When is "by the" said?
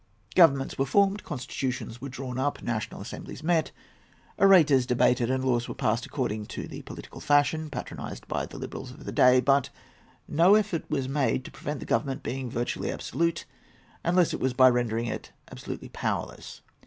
8.27-8.57